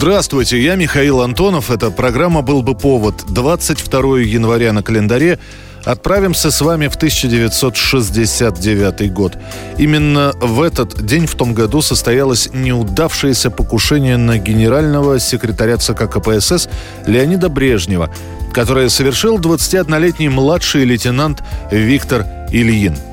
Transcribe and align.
Здравствуйте, 0.00 0.56
я 0.58 0.76
Михаил 0.76 1.20
Антонов. 1.20 1.70
Эта 1.70 1.90
программа 1.90 2.40
«Был 2.40 2.62
бы 2.62 2.74
повод». 2.74 3.26
22 3.28 4.20
января 4.20 4.72
на 4.72 4.82
календаре. 4.82 5.38
Отправимся 5.84 6.50
с 6.50 6.62
вами 6.62 6.88
в 6.88 6.96
1969 6.96 9.12
год. 9.12 9.36
Именно 9.76 10.32
в 10.40 10.62
этот 10.62 11.04
день 11.04 11.26
в 11.26 11.34
том 11.34 11.52
году 11.52 11.82
состоялось 11.82 12.48
неудавшееся 12.54 13.50
покушение 13.50 14.16
на 14.16 14.38
генерального 14.38 15.20
секретаря 15.20 15.76
ЦК 15.76 16.10
КПСС 16.10 16.70
Леонида 17.06 17.50
Брежнева, 17.50 18.08
которое 18.54 18.88
совершил 18.88 19.38
21-летний 19.38 20.30
младший 20.30 20.86
лейтенант 20.86 21.42
Виктор 21.70 22.24
Ильин– 22.50 22.96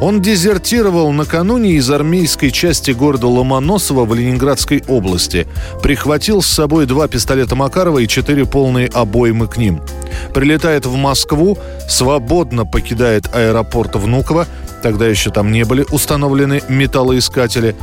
он 0.00 0.20
дезертировал 0.20 1.10
накануне 1.12 1.72
из 1.72 1.90
армейской 1.90 2.50
части 2.50 2.90
города 2.90 3.26
Ломоносова 3.26 4.04
в 4.04 4.14
Ленинградской 4.14 4.84
области. 4.86 5.46
Прихватил 5.82 6.42
с 6.42 6.46
собой 6.46 6.86
два 6.86 7.08
пистолета 7.08 7.54
Макарова 7.56 7.98
и 7.98 8.08
четыре 8.08 8.44
полные 8.44 8.88
обоймы 8.88 9.46
к 9.48 9.56
ним. 9.56 9.80
Прилетает 10.34 10.86
в 10.86 10.94
Москву, 10.96 11.58
свободно 11.88 12.66
покидает 12.66 13.34
аэропорт 13.34 13.96
Внуково, 13.96 14.46
тогда 14.82 15.06
еще 15.06 15.30
там 15.30 15.50
не 15.50 15.64
были 15.64 15.86
установлены 15.90 16.62
металлоискатели. 16.68 17.74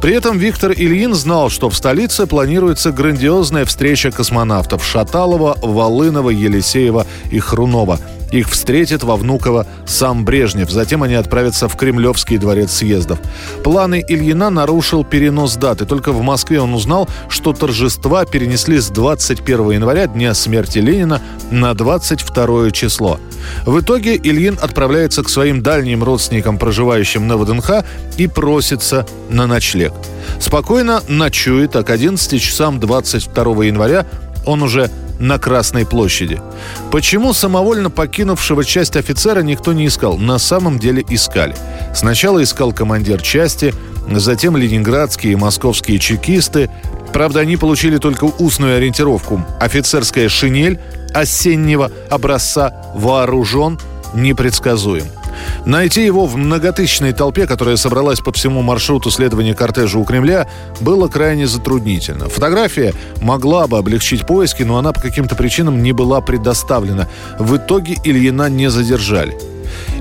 При 0.00 0.14
этом 0.14 0.38
Виктор 0.38 0.72
Ильин 0.72 1.14
знал, 1.14 1.48
что 1.48 1.70
в 1.70 1.76
столице 1.76 2.26
планируется 2.26 2.92
грандиозная 2.92 3.64
встреча 3.64 4.10
космонавтов 4.10 4.84
Шаталова, 4.84 5.56
Волынова, 5.62 6.30
Елисеева 6.30 7.06
и 7.30 7.38
Хрунова– 7.38 7.98
их 8.32 8.48
встретит 8.48 9.04
во 9.04 9.16
Внуково 9.16 9.66
сам 9.86 10.24
Брежнев. 10.24 10.70
Затем 10.70 11.02
они 11.02 11.14
отправятся 11.14 11.68
в 11.68 11.76
Кремлевский 11.76 12.38
дворец 12.38 12.72
съездов. 12.72 13.18
Планы 13.62 14.04
Ильина 14.06 14.50
нарушил 14.50 15.04
перенос 15.04 15.56
даты. 15.56 15.84
Только 15.84 16.12
в 16.12 16.22
Москве 16.22 16.60
он 16.60 16.74
узнал, 16.74 17.08
что 17.28 17.52
торжества 17.52 18.24
перенесли 18.24 18.80
с 18.80 18.88
21 18.88 19.70
января, 19.72 20.06
дня 20.06 20.34
смерти 20.34 20.78
Ленина, 20.78 21.20
на 21.50 21.74
22 21.74 22.70
число. 22.70 23.20
В 23.66 23.80
итоге 23.80 24.16
Ильин 24.16 24.58
отправляется 24.60 25.22
к 25.22 25.28
своим 25.28 25.62
дальним 25.62 26.02
родственникам, 26.02 26.58
проживающим 26.58 27.28
на 27.28 27.36
ВДНХ, 27.36 27.84
и 28.16 28.26
просится 28.26 29.06
на 29.28 29.46
ночлег. 29.46 29.92
Спокойно 30.40 31.02
ночует, 31.08 31.76
а 31.76 31.82
к 31.82 31.90
11 31.90 32.40
часам 32.40 32.80
22 32.80 33.64
января 33.64 34.06
он 34.46 34.62
уже 34.62 34.90
на 35.22 35.38
Красной 35.38 35.86
площади. 35.86 36.40
Почему 36.90 37.32
самовольно 37.32 37.90
покинувшего 37.90 38.64
часть 38.64 38.96
офицера 38.96 39.40
никто 39.40 39.72
не 39.72 39.86
искал? 39.86 40.18
На 40.18 40.38
самом 40.38 40.78
деле 40.78 41.04
искали. 41.08 41.54
Сначала 41.94 42.42
искал 42.42 42.72
командир 42.72 43.22
части, 43.22 43.72
затем 44.10 44.56
ленинградские 44.56 45.34
и 45.34 45.36
московские 45.36 45.98
чекисты. 45.98 46.68
Правда, 47.12 47.40
они 47.40 47.56
получили 47.56 47.98
только 47.98 48.24
устную 48.24 48.76
ориентировку. 48.76 49.46
Офицерская 49.60 50.28
шинель 50.28 50.80
осеннего 51.14 51.90
образца 52.10 52.74
вооружен 52.94 53.78
непредсказуем. 54.14 55.04
Найти 55.64 56.04
его 56.04 56.26
в 56.26 56.36
многотысячной 56.36 57.12
толпе, 57.12 57.46
которая 57.46 57.76
собралась 57.76 58.20
по 58.20 58.32
всему 58.32 58.62
маршруту 58.62 59.10
следования 59.10 59.54
кортежа 59.54 59.98
у 59.98 60.04
Кремля, 60.04 60.48
было 60.80 61.08
крайне 61.08 61.46
затруднительно. 61.46 62.28
Фотография 62.28 62.94
могла 63.20 63.66
бы 63.66 63.78
облегчить 63.78 64.26
поиски, 64.26 64.62
но 64.62 64.78
она 64.78 64.92
по 64.92 65.00
каким-то 65.00 65.34
причинам 65.34 65.82
не 65.82 65.92
была 65.92 66.20
предоставлена. 66.20 67.08
В 67.38 67.56
итоге 67.56 67.96
Ильина 68.04 68.48
не 68.48 68.70
задержали. 68.70 69.36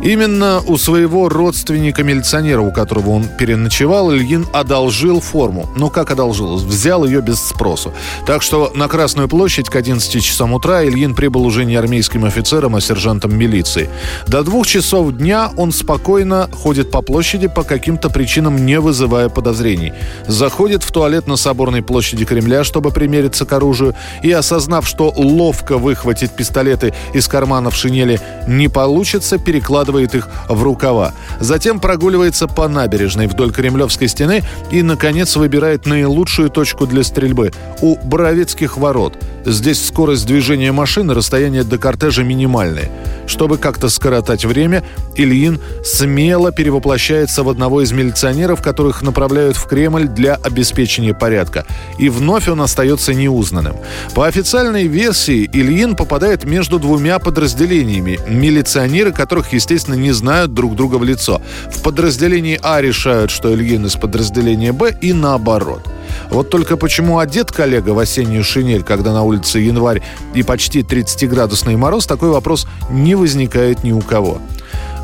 Именно 0.04 0.64
у 0.66 0.78
своего 0.78 1.30
родственника-милиционера, 1.30 2.60
у 2.62 2.72
которого 2.72 3.12
он 3.12 3.26
переночевал, 3.38 4.12
Ильин 4.12 4.48
одолжил 4.52 5.22
форму. 5.22 5.70
Ну, 5.76 5.92
как 5.92 6.10
одолжил? 6.10 6.56
Взял 6.56 7.06
ее 7.06 7.22
без 7.22 7.40
спросу. 7.40 7.94
Так 8.26 8.42
что 8.42 8.72
на 8.74 8.88
Красную 8.88 9.30
площадь 9.30 9.70
к 9.70 9.76
11 9.76 10.24
часам 10.24 10.54
утра 10.54 10.84
Ильин 10.84 11.14
прибыл 11.14 11.46
уже 11.46 11.66
не 11.66 11.76
армейским 11.76 12.26
офицером, 12.26 12.76
а 12.76 12.82
сержантом 12.82 13.38
милиции. 13.38 13.92
До 14.26 14.44
двух 14.44 14.66
часов 14.66 15.12
дня 15.14 15.52
он 15.56 15.72
спокойно 15.72 16.50
ходит 16.52 16.90
по 16.90 17.04
площади, 17.04 17.48
по 17.48 17.64
каким-то 17.64 18.10
причинам 18.10 18.66
не 18.66 18.80
вызывая 18.80 19.30
подозрений. 19.30 19.94
Заходит 20.26 20.82
в 20.82 20.92
туалет 20.92 21.28
на 21.28 21.36
Соборной 21.36 21.84
площади 21.84 22.26
Кремля, 22.26 22.64
чтобы 22.64 22.90
примериться 22.90 23.46
к 23.46 23.54
оружию, 23.54 23.94
и, 24.24 24.32
осознав, 24.32 24.88
что 24.88 25.14
ловко 25.16 25.78
выхватить 25.78 26.32
пистолеты 26.32 26.92
из 27.14 27.28
карманов 27.28 27.76
шинели 27.76 28.20
не 28.48 28.68
получится, 28.68 29.38
перекладывает 29.38 29.91
складывает 29.92 30.16
их 30.16 30.30
в 30.48 30.64
рукава. 30.64 31.14
Затем 31.40 31.80
прогуливается 31.80 32.48
по 32.48 32.68
набережной 32.68 33.28
вдоль 33.28 33.52
Кремлевской 33.52 34.08
стены 34.08 34.44
и, 34.72 34.82
наконец, 34.82 35.36
выбирает 35.36 35.86
наилучшую 35.86 36.50
точку 36.50 36.88
для 36.88 37.04
стрельбы– 37.04 37.52
у 37.82 37.98
Боровицких 38.04 38.78
ворот. 38.78 39.18
Здесь 39.46 39.86
скорость 39.86 40.26
движения 40.28 40.72
машины, 40.72 41.14
расстояние 41.14 41.64
до 41.64 41.78
кортежа 41.78 42.24
минимальное. 42.24 42.90
Чтобы 43.32 43.58
как-то 43.58 43.88
скоротать 43.88 44.44
время, 44.44 44.84
Ильин 45.16 45.62
смело 45.86 46.52
перевоплощается 46.52 47.44
в 47.44 47.50
одного 47.50 47.82
из 47.82 47.94
милиционеров, 47.94 48.62
которых 48.62 49.02
направляют 49.04 49.56
в 49.56 49.68
Кремль 49.68 50.10
для 50.10 50.36
обеспечения 50.36 51.14
порядка. 51.14 51.66
И 51.98 52.10
вновь 52.10 52.50
он 52.50 52.60
остается 52.60 53.14
неузнанным. 53.14 53.78
По 54.14 54.28
официальной 54.28 54.88
версии, 54.88 55.50
Ильин 55.54 55.96
попадает 55.96 56.44
между 56.44 56.78
двумя 56.78 57.20
подразделениями, 57.20 58.20
милиционеры 58.28 59.14
которых, 59.14 59.54
естественно, 59.54 59.96
не 59.96 60.12
знают 60.12 60.54
друг 60.54 60.76
друга 60.76 60.96
в 60.96 61.06
лицо. 61.06 61.42
В 61.72 61.82
подразделении 61.84 62.60
А 62.62 62.82
решают, 62.82 63.32
что 63.32 63.54
Ильин 63.54 63.86
из 63.86 63.96
подразделения 63.96 64.74
Б 64.74 64.94
и 65.00 65.14
наоборот. 65.14 65.88
Вот 66.32 66.50
только 66.50 66.78
почему 66.78 67.20
одет 67.20 67.52
коллега 67.52 67.90
в 67.90 68.00
осеннюю 68.00 68.44
шинель, 68.44 68.84
когда 68.84 69.14
на 69.14 69.24
улице 69.24 69.60
январь 69.60 70.02
и 70.34 70.44
почти 70.44 70.80
30-градусный 70.80 71.76
мороз, 71.76 72.06
такой 72.08 72.30
вопрос 72.30 72.68
не 72.90 73.16
возникает 73.16 73.84
ни 73.84 73.92
у 73.92 74.00
кого. 74.00 74.40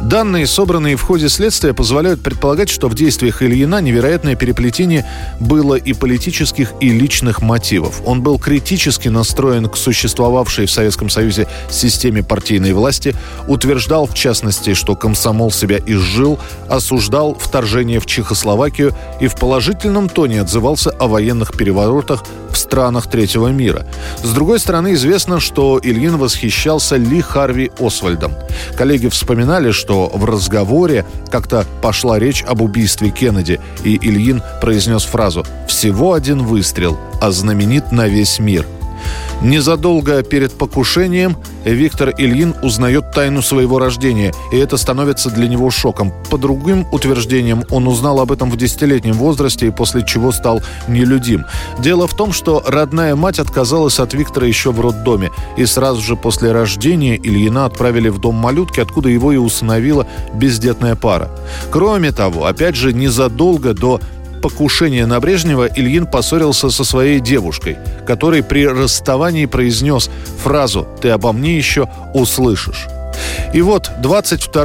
Данные, 0.02 0.46
собранные 0.46 0.96
в 0.96 1.02
ходе 1.02 1.28
следствия, 1.28 1.74
позволяют 1.74 2.22
предполагать, 2.22 2.69
что 2.69 2.88
в 2.88 2.94
действиях 2.94 3.41
Ильина 3.41 3.81
невероятное 3.81 4.35
переплетение 4.35 5.06
было 5.40 5.74
и 5.74 5.94
политических, 5.94 6.74
и 6.80 6.90
личных 6.90 7.41
мотивов. 7.41 8.02
Он 8.06 8.22
был 8.22 8.38
критически 8.38 9.07
настроен 9.07 9.68
к 9.68 9.75
существовавшей 9.75 10.68
в 10.68 10.72
Советском 10.72 11.09
Союзе 11.09 11.47
системе 11.72 12.22
партийной 12.22 12.74
власти, 12.74 13.16
утверждал, 13.47 14.06
в 14.06 14.13
частности, 14.13 14.75
что 14.75 14.96
комсомол 14.96 15.52
себя 15.52 15.80
изжил, 15.86 16.40
осуждал 16.69 17.34
вторжение 17.34 18.00
в 18.00 18.06
Чехословакию 18.06 18.94
и 19.19 19.28
в 19.28 19.36
положительном 19.36 20.09
тоне 20.09 20.41
отзывался 20.41 20.91
о 20.91 21.07
военных 21.07 21.53
переворотах 21.57 22.24
в 22.52 22.57
странах 22.57 23.09
третьего 23.09 23.47
мира. 23.47 23.86
С 24.24 24.31
другой 24.31 24.59
стороны, 24.59 24.94
известно, 24.94 25.40
что 25.40 25.80
Ильин 25.81 26.18
восхищался 26.18 26.97
Ли 26.97 27.22
Харви 27.22 27.72
Освальдом. 27.80 28.34
Коллеги 28.78 29.07
вспоминали, 29.07 29.72
что 29.72 29.87
что 29.88 30.12
в 30.14 30.25
разговоре 30.25 31.06
как-то 31.31 31.66
пошла 31.81 32.20
речь 32.20 32.44
об 32.46 32.62
убийстве 32.62 33.09
Кеннеди, 33.09 33.62
и 33.86 33.96
Ильин 33.96 34.44
произнес 34.59 35.06
фразу 35.06 35.46
«Всего 35.66 36.12
один 36.12 36.44
выстрел, 36.44 36.98
а 37.22 37.31
знаменит 37.31 37.94
на 37.94 38.09
весь 38.09 38.38
мир». 38.40 38.66
Незадолго 39.42 40.24
перед 40.24 40.52
покушением 40.53 41.38
Виктор 41.64 42.09
Ильин 42.18 42.56
узнает 42.64 43.12
тайну 43.12 43.44
своего 43.44 43.78
рождения, 43.78 44.34
и 44.51 44.57
это 44.57 44.78
становится 44.78 45.30
для 45.30 45.48
него 45.48 45.69
шоком. 45.69 46.12
По 46.31 46.38
другим 46.38 46.88
утверждениям, 46.92 47.63
он 47.69 47.88
узнал 47.88 48.19
об 48.19 48.31
этом 48.31 48.50
в 48.50 48.57
десятилетнем 48.57 49.13
возрасте 49.13 49.68
и 49.68 49.72
после 49.72 50.04
чего 50.04 50.31
стал 50.31 50.62
нелюдим. 50.88 51.45
Дело 51.80 52.07
в 52.07 52.16
том, 52.16 52.34
что 52.34 52.63
родная 52.66 53.16
мать 53.16 53.38
отказалась 53.38 54.00
от 54.00 54.13
Виктора 54.13 54.48
еще 54.48 54.72
в 54.72 54.81
роддоме, 54.81 55.30
и 55.56 55.66
сразу 55.66 56.01
же 56.01 56.16
после 56.16 56.51
рождения 56.51 57.16
Ильина 57.16 57.66
отправили 57.66 58.10
в 58.10 58.19
дом 58.19 58.36
малютки, 58.36 58.80
откуда 58.80 59.10
его 59.10 59.31
и 59.31 59.38
усыновила 59.38 60.07
бездетная 60.33 60.95
пара. 60.95 61.30
Кроме 61.69 62.12
того, 62.12 62.45
опять 62.45 62.75
же, 62.75 62.92
незадолго 62.92 63.74
до 63.74 64.00
покушения 64.42 65.06
на 65.06 65.19
Брежнева 65.19 65.68
Ильин 65.68 66.06
поссорился 66.06 66.69
со 66.69 66.84
своей 66.84 67.19
девушкой, 67.19 67.78
который 68.06 68.44
при 68.44 68.68
расставании 68.68 69.45
произнес 69.45 70.10
фразу 70.44 70.88
«Ты 71.01 71.10
обо 71.10 71.34
мне 71.34 71.57
еще 71.57 71.89
услышишь». 72.13 72.88
И 73.54 73.62
вот 73.62 73.92
22 74.01 74.63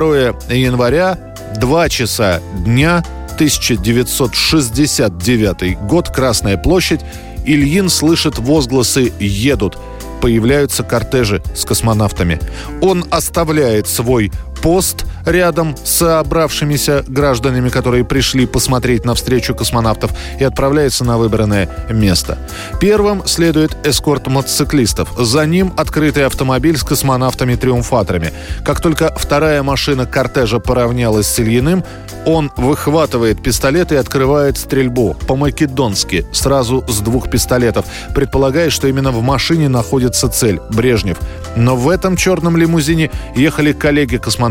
января, 0.50 1.18
2 1.56 1.88
часа 1.88 2.40
дня, 2.64 3.04
1969 3.34 5.78
год, 5.80 6.10
Красная 6.10 6.56
площадь, 6.56 7.00
Ильин 7.44 7.88
слышит 7.88 8.38
возгласы 8.38 9.12
«Едут». 9.18 9.76
появляются 10.20 10.84
кортежи 10.84 11.42
с 11.56 11.64
космонавтами. 11.64 12.38
Он 12.80 13.04
оставляет 13.10 13.88
свой 13.88 14.30
пост 14.62 15.04
рядом 15.26 15.76
с 15.84 16.02
собравшимися 16.02 17.04
гражданами, 17.08 17.68
которые 17.68 18.04
пришли 18.04 18.46
посмотреть 18.46 19.04
на 19.04 19.14
встречу 19.14 19.54
космонавтов 19.54 20.10
и 20.40 20.44
отправляется 20.44 21.04
на 21.04 21.16
выбранное 21.16 21.68
место. 21.90 22.38
Первым 22.80 23.22
следует 23.26 23.76
эскорт 23.86 24.26
мотоциклистов. 24.26 25.08
За 25.18 25.46
ним 25.46 25.72
открытый 25.76 26.26
автомобиль 26.26 26.76
с 26.76 26.82
космонавтами-триумфаторами. 26.82 28.32
Как 28.64 28.80
только 28.80 29.14
вторая 29.16 29.62
машина 29.62 30.06
кортежа 30.06 30.58
поравнялась 30.58 31.26
с 31.26 31.38
Ильиным, 31.38 31.84
он 32.26 32.50
выхватывает 32.56 33.42
пистолет 33.42 33.92
и 33.92 33.96
открывает 33.96 34.58
стрельбу 34.58 35.16
по-македонски, 35.26 36.26
сразу 36.32 36.84
с 36.88 37.00
двух 37.00 37.30
пистолетов, 37.30 37.86
предполагая, 38.14 38.70
что 38.70 38.88
именно 38.88 39.10
в 39.12 39.22
машине 39.22 39.68
находится 39.68 40.28
цель– 40.28 40.60
Брежнев. 40.70 41.18
Но 41.56 41.76
в 41.76 41.88
этом 41.88 42.16
черном 42.16 42.56
лимузине 42.56 43.10
ехали 43.36 43.72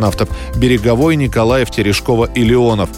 коллеги-космонавтов– 0.01 0.30
Береговой, 0.56 1.15
Николаев, 1.15 1.69
Терешкова 1.69 2.30
и 2.33 2.44
Леонов. 2.44 2.89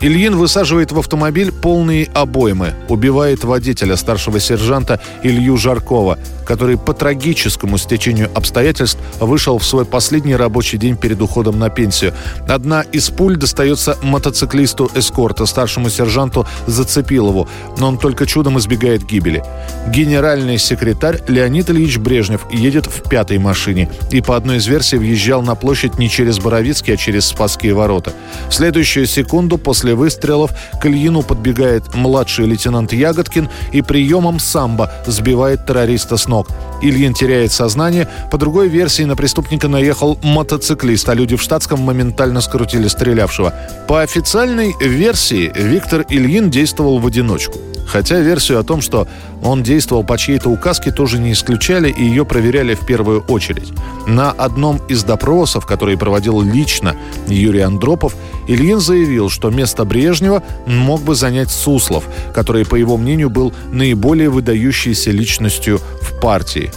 Ильин 0.00 0.36
высаживает 0.36 0.92
в 0.92 0.98
автомобиль 0.98 1.52
полные 1.52 2.08
обоймы, 2.14 2.74
убивает 2.88 3.44
водителя, 3.44 3.96
старшего 3.96 4.40
сержанта 4.40 4.98
Илью 5.22 5.58
Жаркова, 5.58 6.18
который 6.46 6.78
по 6.78 6.94
трагическому 6.94 7.76
стечению 7.76 8.30
обстоятельств 8.34 8.98
вышел 9.20 9.58
в 9.58 9.64
свой 9.64 9.84
последний 9.84 10.34
рабочий 10.34 10.78
день 10.78 10.96
перед 10.96 11.20
уходом 11.20 11.58
на 11.58 11.68
пенсию. 11.68 12.14
Одна 12.48 12.80
из 12.80 13.10
пуль 13.10 13.36
достается 13.36 13.98
мотоциклисту 14.02 14.90
эскорта, 14.94 15.44
старшему 15.44 15.90
сержанту 15.90 16.46
Зацепилову, 16.66 17.46
но 17.78 17.88
он 17.88 17.98
только 17.98 18.26
чудом 18.26 18.58
избегает 18.58 19.04
гибели. 19.04 19.44
Генеральный 19.88 20.58
секретарь 20.58 21.20
Леонид 21.28 21.68
Ильич 21.68 21.98
Брежнев 21.98 22.46
едет 22.50 22.86
в 22.86 23.08
пятой 23.08 23.38
машине 23.38 23.90
и 24.10 24.22
по 24.22 24.34
одной 24.34 24.56
из 24.56 24.66
версий 24.66 24.96
въезжал 24.96 25.42
на 25.42 25.54
площадь 25.54 25.98
не 25.98 26.08
через 26.08 26.38
Боровицкий, 26.38 26.94
а 26.94 26.96
через 26.96 27.26
Спасские 27.26 27.74
ворота. 27.74 28.12
В 28.48 28.54
следующую 28.54 29.06
секунду 29.06 29.58
после 29.58 29.89
После 29.90 29.94
выстрелов 29.96 30.52
к 30.80 30.86
Ильину 30.86 31.22
подбегает 31.22 31.94
младший 31.94 32.46
лейтенант 32.46 32.92
Ягодкин 32.92 33.48
и 33.72 33.82
приемом 33.82 34.38
самбо 34.38 34.88
сбивает 35.04 35.66
террориста 35.66 36.16
с 36.16 36.28
ног. 36.28 36.46
Ильин 36.80 37.12
теряет 37.12 37.50
сознание. 37.50 38.06
По 38.30 38.38
другой 38.38 38.68
версии 38.68 39.02
на 39.02 39.16
преступника 39.16 39.66
наехал 39.66 40.16
мотоциклист, 40.22 41.08
а 41.08 41.14
люди 41.14 41.34
в 41.34 41.42
штатском 41.42 41.80
моментально 41.80 42.40
скрутили 42.40 42.86
стрелявшего. 42.86 43.52
По 43.88 44.02
официальной 44.02 44.74
версии 44.80 45.50
Виктор 45.56 46.04
Ильин 46.08 46.50
действовал 46.50 47.00
в 47.00 47.06
одиночку. 47.06 47.58
Хотя 47.90 48.20
версию 48.20 48.60
о 48.60 48.62
том, 48.62 48.80
что 48.80 49.08
он 49.42 49.64
действовал 49.64 50.04
по 50.04 50.16
чьей-то 50.16 50.48
указке, 50.48 50.92
тоже 50.92 51.18
не 51.18 51.32
исключали 51.32 51.90
и 51.90 52.04
ее 52.04 52.24
проверяли 52.24 52.74
в 52.74 52.86
первую 52.86 53.22
очередь. 53.22 53.72
На 54.06 54.30
одном 54.30 54.80
из 54.88 55.02
допросов, 55.02 55.66
который 55.66 55.98
проводил 55.98 56.40
лично 56.40 56.94
Юрий 57.26 57.62
Андропов, 57.62 58.14
Ильин 58.46 58.78
заявил, 58.78 59.28
что 59.28 59.50
место 59.50 59.84
Брежнева 59.84 60.44
мог 60.66 61.02
бы 61.02 61.16
занять 61.16 61.50
Суслов, 61.50 62.04
который, 62.32 62.64
по 62.64 62.76
его 62.76 62.96
мнению, 62.96 63.28
был 63.28 63.52
наиболее 63.72 64.30
выдающейся 64.30 65.10
личностью 65.10 65.80
в 66.00 66.20
партии. 66.20 66.70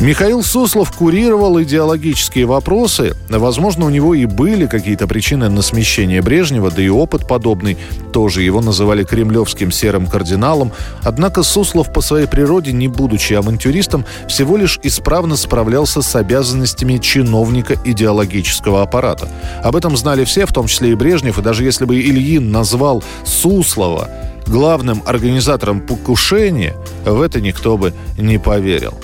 Михаил 0.00 0.44
Суслов 0.44 0.92
курировал 0.92 1.60
идеологические 1.60 2.46
вопросы. 2.46 3.16
Возможно, 3.28 3.86
у 3.86 3.90
него 3.90 4.14
и 4.14 4.26
были 4.26 4.66
какие-то 4.66 5.08
причины 5.08 5.48
на 5.48 5.60
смещение 5.60 6.22
Брежнева, 6.22 6.70
да 6.70 6.80
и 6.80 6.88
опыт 6.88 7.26
подобный 7.26 7.76
тоже. 8.12 8.42
Его 8.42 8.60
называли 8.60 9.02
кремлевским 9.02 9.72
серым 9.72 10.06
кардиналом. 10.06 10.70
Однако 11.02 11.42
Суслов 11.42 11.92
по 11.92 12.00
своей 12.00 12.28
природе, 12.28 12.72
не 12.72 12.86
будучи 12.86 13.32
авантюристом, 13.32 14.04
всего 14.28 14.56
лишь 14.56 14.78
исправно 14.84 15.34
справлялся 15.36 16.00
с 16.00 16.14
обязанностями 16.14 16.98
чиновника 16.98 17.74
идеологического 17.84 18.82
аппарата. 18.82 19.28
Об 19.64 19.74
этом 19.74 19.96
знали 19.96 20.24
все, 20.24 20.46
в 20.46 20.52
том 20.52 20.68
числе 20.68 20.92
и 20.92 20.94
Брежнев. 20.94 21.40
И 21.40 21.42
даже 21.42 21.64
если 21.64 21.86
бы 21.86 21.96
Ильин 21.96 22.52
назвал 22.52 23.02
Суслова 23.24 24.08
главным 24.46 25.02
организатором 25.06 25.80
покушения, 25.80 26.76
в 27.04 27.20
это 27.20 27.40
никто 27.40 27.76
бы 27.76 27.92
не 28.16 28.38
поверил. 28.38 28.94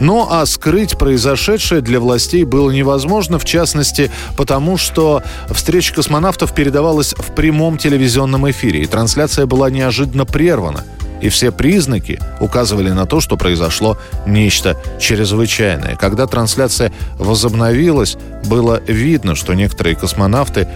Ну 0.00 0.26
а 0.30 0.44
скрыть 0.46 0.98
произошедшее 0.98 1.80
для 1.80 2.00
властей 2.00 2.44
было 2.44 2.70
невозможно, 2.70 3.38
в 3.38 3.44
частности, 3.44 4.10
потому 4.36 4.76
что 4.76 5.22
встреча 5.50 5.94
космонавтов 5.94 6.54
передавалась 6.54 7.14
в 7.16 7.34
прямом 7.34 7.78
телевизионном 7.78 8.50
эфире, 8.50 8.82
и 8.82 8.86
трансляция 8.86 9.46
была 9.46 9.70
неожиданно 9.70 10.24
прервана 10.24 10.84
и 11.24 11.30
все 11.30 11.50
признаки 11.50 12.20
указывали 12.38 12.90
на 12.90 13.06
то, 13.06 13.20
что 13.22 13.38
произошло 13.38 13.96
нечто 14.26 14.76
чрезвычайное. 15.00 15.96
Когда 15.96 16.26
трансляция 16.26 16.92
возобновилась, 17.18 18.18
было 18.44 18.82
видно, 18.86 19.34
что 19.34 19.54
некоторые 19.54 19.96
космонавты 19.96 20.68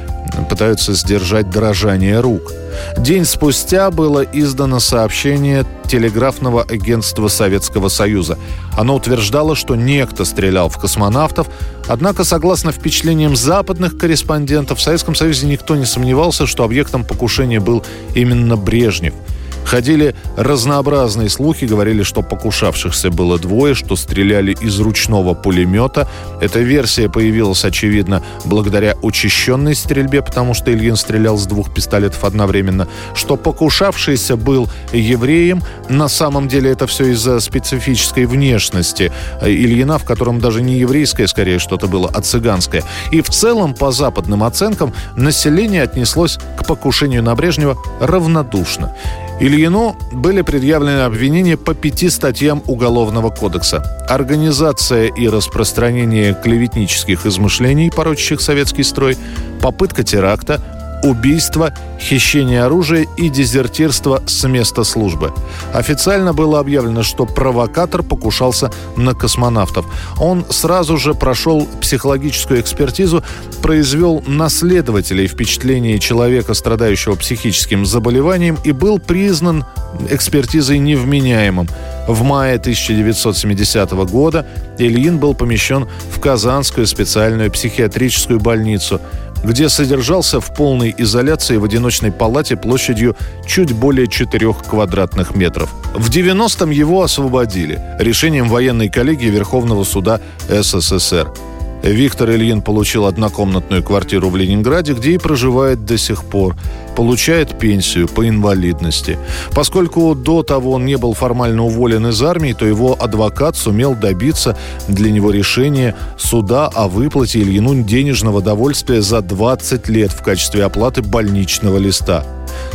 пытаются 0.48 0.94
сдержать 0.94 1.50
дрожание 1.50 2.20
рук. 2.20 2.50
День 2.96 3.26
спустя 3.26 3.90
было 3.90 4.22
издано 4.22 4.80
сообщение 4.80 5.66
телеграфного 5.86 6.62
агентства 6.62 7.28
Советского 7.28 7.90
Союза. 7.90 8.38
Оно 8.74 8.94
утверждало, 8.94 9.54
что 9.54 9.76
некто 9.76 10.24
стрелял 10.24 10.70
в 10.70 10.78
космонавтов, 10.78 11.46
однако, 11.88 12.24
согласно 12.24 12.72
впечатлениям 12.72 13.36
западных 13.36 13.98
корреспондентов, 13.98 14.78
в 14.78 14.82
Советском 14.82 15.14
Союзе 15.14 15.46
никто 15.46 15.76
не 15.76 15.84
сомневался, 15.84 16.46
что 16.46 16.64
объектом 16.64 17.04
покушения 17.04 17.60
был 17.60 17.84
именно 18.14 18.56
Брежнев– 18.56 19.12
Ходили 19.68 20.14
разнообразные 20.38 21.28
слухи, 21.28 21.66
говорили, 21.66 22.02
что 22.02 22.22
покушавшихся 22.22 23.10
было 23.10 23.38
двое, 23.38 23.74
что 23.74 23.96
стреляли 23.96 24.56
из 24.58 24.80
ручного 24.80 25.34
пулемета. 25.34 26.08
Эта 26.40 26.60
версия 26.60 27.10
появилась, 27.10 27.66
очевидно, 27.66 28.22
благодаря 28.46 28.94
учащенной 29.02 29.74
стрельбе, 29.74 30.22
потому 30.22 30.54
что 30.54 30.72
Ильин 30.72 30.96
стрелял 30.96 31.36
с 31.36 31.44
двух 31.44 31.74
пистолетов 31.74 32.24
одновременно. 32.24 32.88
Что 33.12 33.36
покушавшийся 33.36 34.36
был 34.36 34.70
евреем. 34.94 35.62
На 35.90 36.08
самом 36.08 36.48
деле 36.48 36.70
это 36.70 36.86
все 36.86 37.08
из-за 37.12 37.38
специфической 37.38 38.24
внешности 38.24 39.12
Ильина, 39.42 39.98
в 39.98 40.04
котором 40.04 40.40
даже 40.40 40.62
не 40.62 40.78
еврейское, 40.78 41.28
скорее 41.28 41.58
что-то 41.58 41.88
было, 41.88 42.10
а 42.14 42.22
цыганское. 42.22 42.84
И 43.10 43.20
в 43.20 43.28
целом, 43.28 43.74
по 43.74 43.92
западным 43.92 44.44
оценкам, 44.44 44.94
население 45.14 45.82
отнеслось 45.82 46.38
покушению 46.68 47.24
на 47.24 47.34
Брежнева 47.34 47.76
равнодушно. 47.98 48.94
Ильину 49.40 49.96
были 50.12 50.42
предъявлены 50.42 51.00
обвинения 51.00 51.56
по 51.56 51.74
пяти 51.74 52.10
статьям 52.10 52.62
Уголовного 52.66 53.30
кодекса. 53.30 54.06
Организация 54.08 55.06
и 55.06 55.28
распространение 55.28 56.34
клеветнических 56.34 57.24
измышлений, 57.24 57.90
порочащих 57.90 58.40
советский 58.40 58.82
строй, 58.82 59.16
попытка 59.60 60.04
теракта, 60.04 60.60
убийство, 61.02 61.72
хищение 62.00 62.62
оружия 62.62 63.06
и 63.16 63.28
дезертирство 63.28 64.22
с 64.26 64.46
места 64.46 64.84
службы. 64.84 65.32
Официально 65.72 66.32
было 66.32 66.60
объявлено, 66.60 67.02
что 67.02 67.26
провокатор 67.26 68.02
покушался 68.02 68.70
на 68.96 69.14
космонавтов. 69.14 69.86
Он 70.18 70.44
сразу 70.50 70.96
же 70.96 71.14
прошел 71.14 71.66
психологическую 71.80 72.60
экспертизу, 72.60 73.22
произвел 73.62 74.22
на 74.26 74.48
следователей 74.48 75.26
впечатление 75.26 75.98
человека, 75.98 76.54
страдающего 76.54 77.14
психическим 77.16 77.86
заболеванием, 77.86 78.58
и 78.64 78.72
был 78.72 78.98
признан 78.98 79.64
экспертизой 80.10 80.78
невменяемым. 80.78 81.68
В 82.06 82.22
мае 82.22 82.56
1970 82.56 83.90
года 84.10 84.46
Ильин 84.78 85.18
был 85.18 85.34
помещен 85.34 85.88
в 86.14 86.20
Казанскую 86.20 86.86
специальную 86.86 87.50
психиатрическую 87.50 88.40
больницу– 88.40 89.00
где 89.44 89.68
содержался 89.68 90.40
в 90.40 90.54
полной 90.54 90.94
изоляции 90.96 91.56
в 91.56 91.64
одиночной 91.64 92.12
палате 92.12 92.56
площадью 92.56 93.16
чуть 93.46 93.72
более 93.72 94.08
4 94.08 94.54
квадратных 94.68 95.34
метров. 95.34 95.70
В 95.94 96.10
90-м 96.10 96.70
его 96.70 97.02
освободили 97.02 97.80
решением 97.98 98.48
военной 98.48 98.88
коллегии 98.88 99.28
Верховного 99.28 99.84
суда 99.84 100.20
СССР. 100.48 101.32
Виктор 101.82 102.30
Ильин 102.30 102.60
получил 102.60 103.06
однокомнатную 103.06 103.82
квартиру 103.82 104.28
в 104.28 104.36
Ленинграде, 104.36 104.94
где 104.94 105.12
и 105.12 105.18
проживает 105.18 105.84
до 105.84 105.96
сих 105.96 106.24
пор. 106.24 106.56
Получает 106.96 107.58
пенсию 107.58 108.08
по 108.08 108.28
инвалидности. 108.28 109.18
Поскольку 109.54 110.14
до 110.14 110.42
того 110.42 110.72
он 110.72 110.84
не 110.84 110.96
был 110.96 111.14
формально 111.14 111.64
уволен 111.64 112.08
из 112.08 112.20
армии, 112.22 112.52
то 112.52 112.66
его 112.66 112.96
адвокат 112.98 113.56
сумел 113.56 113.94
добиться 113.94 114.56
для 114.88 115.10
него 115.10 115.30
решения 115.30 115.94
суда 116.16 116.66
о 116.66 116.88
выплате 116.88 117.40
Ильину 117.40 117.82
денежного 117.82 118.42
довольствия 118.42 119.00
за 119.00 119.20
20 119.20 119.88
лет 119.88 120.10
в 120.10 120.22
качестве 120.22 120.64
оплаты 120.64 121.02
больничного 121.02 121.78
листа. 121.78 122.24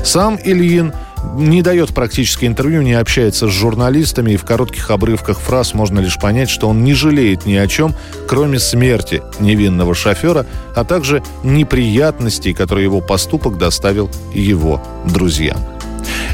Сам 0.03 0.37
Ильин 0.43 0.93
не 1.35 1.61
дает 1.61 1.93
практически 1.93 2.45
интервью, 2.45 2.81
не 2.81 2.93
общается 2.93 3.47
с 3.47 3.51
журналистами, 3.51 4.31
и 4.31 4.37
в 4.37 4.45
коротких 4.45 4.91
обрывках 4.91 5.39
фраз 5.39 5.73
можно 5.73 5.99
лишь 5.99 6.19
понять, 6.19 6.49
что 6.49 6.69
он 6.69 6.83
не 6.83 6.93
жалеет 6.93 7.45
ни 7.45 7.55
о 7.55 7.67
чем, 7.67 7.95
кроме 8.27 8.59
смерти 8.59 9.21
невинного 9.39 9.95
шофера, 9.95 10.45
а 10.75 10.83
также 10.83 11.23
неприятностей, 11.43 12.53
которые 12.53 12.85
его 12.85 13.01
поступок 13.01 13.57
доставил 13.57 14.09
его 14.33 14.81
друзьям. 15.05 15.72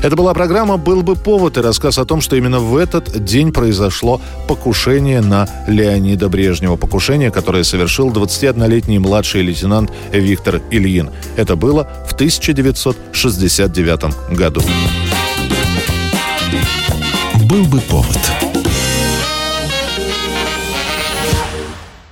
Это 0.02 0.16
была 0.16 0.34
программа 0.34 0.78
«Был 0.78 1.04
бы 1.04 1.16
повод» 1.16 1.58
и 1.58 1.62
рассказ 1.62 1.98
о 1.98 2.06
том, 2.06 2.22
что 2.22 2.38
именно 2.38 2.60
в 2.60 2.78
этот 2.78 3.26
день 3.26 3.52
произошло 3.52 4.22
покушение 4.48 5.20
на 5.20 5.46
Леонида 5.68 6.30
Брежнева. 6.30 6.78
Покушение, 6.78 7.32
которое 7.32 7.66
совершил 7.66 8.10
21-летний 8.10 9.00
младший 9.00 9.42
лейтенант 9.42 9.92
Виктор 10.14 10.62
Ильин. 10.72 11.10
Это 11.36 11.58
было 11.58 11.86
в 12.08 12.14
1969 12.14 14.38
году. 14.38 14.62
«Был 17.50 17.66
бы 17.66 17.82
повод» 17.82 18.49